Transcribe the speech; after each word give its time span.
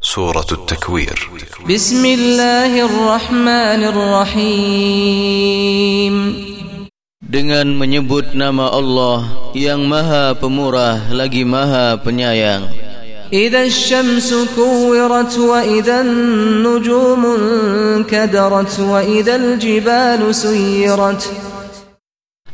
سورة 0.00 0.46
التكوير 0.52 1.30
بسم 1.68 2.04
الله 2.04 2.72
الرحمن 2.84 3.80
الرحيم 3.92 5.26
dengan 7.26 7.66
menyebut 7.74 8.38
nama 8.38 8.70
Allah 8.70 9.50
yang 9.50 9.82
Maha 9.90 10.38
Pemurah 10.38 11.10
lagi 11.10 11.42
Maha 11.42 11.98
Penyayang. 11.98 12.86
إذا 13.32 13.62
الشمس 13.62 14.34
كورت 14.54 15.38
وإذا 15.38 16.00
النجوم 16.00 17.22
انكدرت 17.26 18.80
وإذا 18.80 19.34
الجبال 19.36 20.34
سيرت 20.34 21.22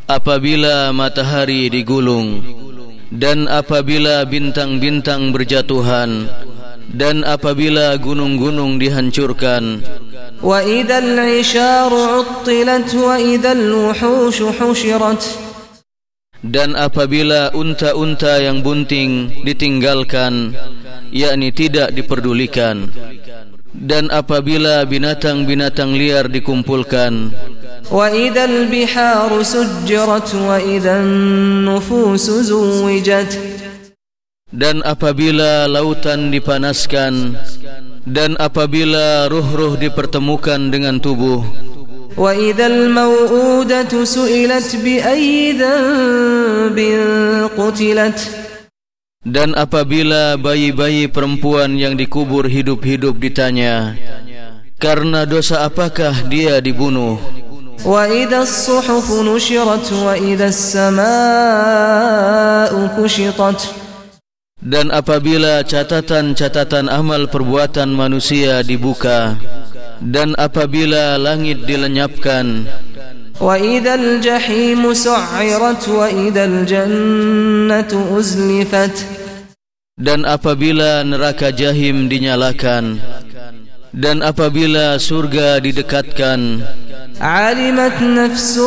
Apabila 0.09 0.93
matahari 0.93 1.69
digulung 1.73 2.41
dan 3.12 3.45
apabila 3.49 4.25
bintang-bintang 4.25 5.33
berjatuhan 5.33 6.29
dan 6.92 7.28
apabila 7.28 7.96
gunung-gunung 8.00 8.80
dihancurkan 8.80 9.84
dan 16.47 16.68
apabila 16.78 17.42
unta-unta 17.58 18.34
yang 18.39 18.58
bunting 18.61 19.11
ditinggalkan 19.42 20.54
yakni 21.11 21.50
tidak 21.52 21.92
diperdulikan. 21.96 22.92
Dan 23.78 24.10
apabila 24.10 24.89
binatang-binatang 24.89 25.94
liar 25.94 26.25
dikumpulkan 26.33 27.30
وَإِذَا 27.92 28.44
الْبِحَارُ 28.46 29.32
سُجِّرَتْ 29.44 30.30
وَإِذَا 30.36 30.94
النُّفُوسُ 31.04 32.25
زُوِّجَتْ 32.52 33.31
dan 34.53 34.84
apabila 34.84 35.64
lautan 35.64 36.28
dipanaskan 36.28 37.41
dan 38.05 38.36
apabila 38.36 39.25
ruh-ruh 39.33 39.81
dipertemukan 39.81 40.69
dengan 40.69 41.00
tubuh 41.00 41.41
وإذا 42.12 42.66
الموءودة 42.66 43.88
سئلت 44.05 44.77
بأي 44.84 45.56
ذنب 45.56 46.78
قتلت 47.56 48.19
dan 49.25 49.56
apabila 49.56 50.36
bayi-bayi 50.36 51.08
perempuan 51.08 51.72
yang 51.80 51.97
dikubur 51.97 52.44
hidup-hidup 52.44 53.16
ditanya 53.16 53.97
karena 54.77 55.25
dosa 55.25 55.64
apakah 55.64 56.12
dia 56.28 56.61
dibunuh 56.61 57.16
وإذا 57.88 58.42
الصحف 58.44 59.06
نشرت 59.11 59.92
وإذا 59.92 60.47
السماء 60.52 61.02
كشطت 63.00 63.61
dan 64.66 64.94
apabila 64.94 65.66
catatan-catatan 65.66 66.86
amal 66.86 67.27
perbuatan 67.27 67.91
manusia 67.91 68.62
dibuka 68.62 69.34
dan 69.98 70.38
apabila 70.38 71.19
langit 71.19 71.66
dilenyapkan 71.66 72.70
وإذا 73.42 73.94
الجحيم 73.94 74.94
سعرت 74.94 75.88
وإذا 75.88 76.44
الجنة 76.44 77.91
أزلفت 77.91 78.97
dan 79.98 80.22
apabila 80.22 81.02
neraka 81.02 81.50
jahim 81.50 82.06
dinyalakan 82.06 83.02
dan 83.91 84.22
apabila 84.22 84.94
surga 85.02 85.58
didekatkan 85.58 86.62
علمت 87.22 88.02
نفس 88.02 88.58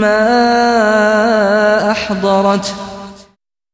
ما 0.00 0.26
أحضرت 1.90 2.87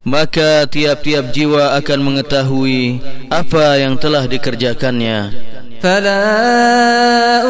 Maka 0.06 0.70
tiap-tiap 0.70 1.34
jiwa 1.34 1.74
akan 1.82 2.00
mengetahui 2.06 3.02
apa 3.34 3.82
yang 3.82 3.98
telah 3.98 4.30
dikerjakannya. 4.30 5.34
Fala 5.82 6.22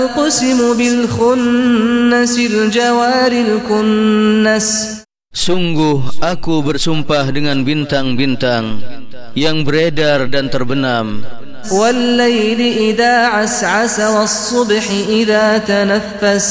uqsimu 0.08 0.72
bil 0.80 1.04
khunnasil 1.04 2.72
jawaril 2.72 3.60
kunnas. 3.68 5.04
Sungguh 5.36 6.00
aku 6.24 6.64
bersumpah 6.64 7.28
dengan 7.28 7.68
bintang-bintang 7.68 8.80
yang 9.36 9.68
beredar 9.68 10.32
dan 10.32 10.48
terbenam. 10.48 11.28
Wallayli 11.68 12.96
idza 12.96 13.36
as'asa 13.36 14.16
was-subhi 14.16 15.28
idza 15.28 15.60
tanaffas. 15.60 16.48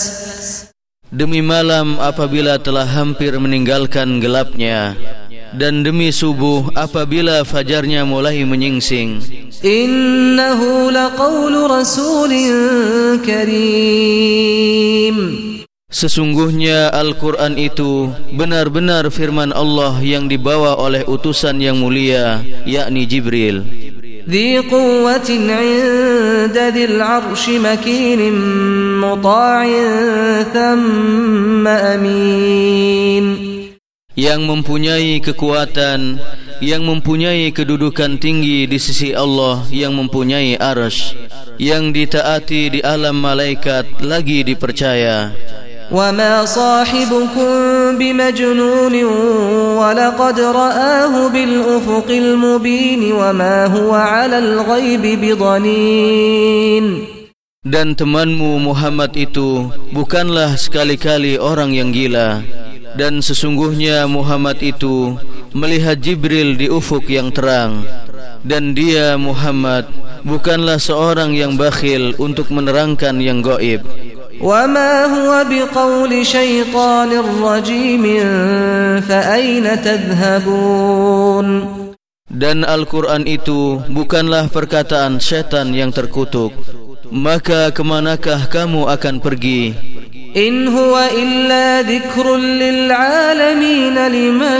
Demi 1.09 1.41
malam 1.41 1.97
apabila 1.97 2.61
telah 2.61 2.85
hampir 2.85 3.33
meninggalkan 3.41 4.21
gelapnya 4.21 4.93
dan 5.56 5.82
demi 5.86 6.14
subuh 6.14 6.70
apabila 6.78 7.44
fajarnya 7.46 8.06
mulai 8.06 8.44
menyingsing 8.46 9.40
إنه 9.60 10.92
لقول 10.92 11.72
رسول 11.72 12.32
كريم 13.28 15.18
Sesungguhnya 15.90 16.94
Al-Quran 16.94 17.58
itu 17.58 18.14
benar-benar 18.38 19.10
firman 19.10 19.50
Allah 19.50 19.98
yang 20.06 20.30
dibawa 20.30 20.78
oleh 20.78 21.02
utusan 21.02 21.58
yang 21.58 21.82
mulia, 21.82 22.46
yakni 22.62 23.10
Jibril. 23.10 23.66
ذي 24.30 24.70
قوة 24.70 25.30
عند 25.50 26.54
ذي 26.54 26.86
العرش 26.86 27.50
مكين 27.50 28.22
مطاع 29.02 29.66
ثم 30.54 31.66
أمين 31.68 33.26
Yang 34.24 34.52
mempunyai 34.52 35.24
kekuatan, 35.24 36.20
yang 36.60 36.84
mempunyai 36.84 37.56
kedudukan 37.56 38.20
tinggi 38.20 38.68
di 38.68 38.76
sisi 38.76 39.16
Allah 39.16 39.64
yang 39.72 39.96
mempunyai 39.96 40.60
arash, 40.60 41.16
yang 41.56 41.96
ditaati 41.96 42.68
di 42.68 42.80
alam 42.84 43.16
malaikat 43.16 44.04
lagi 44.04 44.44
dipercaya. 44.44 45.32
وما 45.90 46.46
صاحبكم 46.46 47.50
بمجنون 47.98 48.96
ولقد 49.74 50.38
رآه 50.40 51.14
بالأفق 51.34 52.08
المبين 52.10 53.02
وما 53.14 53.66
هو 53.66 53.90
على 53.94 54.38
الغيب 54.38 55.02
بضنين 55.02 56.86
Dan 57.66 57.98
temanmu 57.98 58.62
Muhammad 58.70 59.18
itu 59.18 59.74
bukanlah 59.90 60.62
sekali-kali 60.62 61.42
orang 61.42 61.74
yang 61.74 61.90
gila 61.90 62.46
dan 62.98 63.22
sesungguhnya 63.24 64.06
Muhammad 64.10 64.60
itu 64.60 65.16
melihat 65.56 65.98
Jibril 66.00 66.58
di 66.58 66.68
ufuk 66.68 67.10
yang 67.10 67.30
terang 67.30 67.86
dan 68.46 68.74
dia 68.74 69.20
Muhammad 69.20 69.88
bukanlah 70.24 70.80
seorang 70.80 71.36
yang 71.36 71.56
bakhil 71.60 72.16
untuk 72.18 72.50
menerangkan 72.54 73.20
yang 73.20 73.44
gaib 73.44 73.84
وما 74.40 75.06
هو 75.06 75.32
بقول 75.52 76.26
شيطان 76.26 77.12
رجيم 77.44 78.04
فأين 79.04 79.66
تذهبون 79.84 81.48
dan 82.30 82.62
Al-Quran 82.64 83.28
itu 83.28 83.84
bukanlah 83.92 84.48
perkataan 84.48 85.20
syaitan 85.20 85.76
yang 85.76 85.92
terkutuk 85.92 86.56
maka 87.10 87.74
kemanakah 87.74 88.48
kamu 88.48 88.86
akan 88.88 89.18
pergi 89.20 89.74
إن 90.38 90.68
هو 90.68 91.10
إلا 91.18 91.82
ذكر 91.82 92.38
للعالمين 92.38 94.08
لمن 94.08 94.58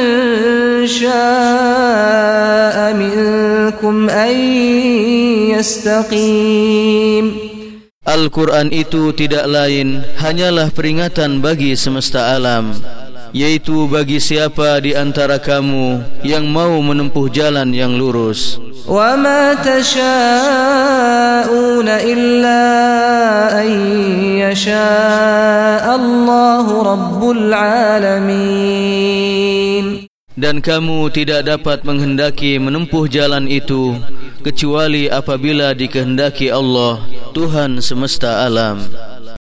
شاء 0.88 2.94
منكم 2.94 4.10
أن 4.10 4.36
يستقيم 5.58 7.50
Al-Quran 8.10 8.74
itu 8.74 9.14
tidak 9.14 9.46
lain 9.46 10.02
hanyalah 10.18 10.74
peringatan 10.74 11.46
bagi 11.46 11.78
semesta 11.78 12.34
alam 12.34 12.74
yaitu 13.30 13.86
bagi 13.86 14.18
siapa 14.18 14.82
di 14.82 14.98
antara 14.98 15.38
kamu 15.38 16.02
yang 16.26 16.50
mau 16.50 16.74
menempuh 16.82 17.30
jalan 17.30 17.70
yang 17.70 17.94
lurus 17.94 18.58
وما 18.90 19.62
تشاءون 19.62 20.10
إلا 21.88 22.62
أن 23.62 23.70
يشاء 24.42 25.53
الله 25.96 26.66
رب 26.84 27.22
العالمين 27.36 28.70
dan 30.40 30.64
kamu 30.64 31.12
tidak 31.12 31.52
dapat 31.52 31.84
menghendaki 31.84 32.56
menempuh 32.64 33.12
jalan 33.12 33.44
itu 33.44 34.00
kecuali 34.40 35.12
apabila 35.12 35.76
dikehendaki 35.76 36.48
Allah 36.48 37.04
Tuhan 37.36 37.84
semesta 37.84 38.48
alam 38.48 38.80